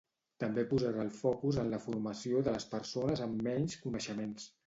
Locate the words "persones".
2.73-3.23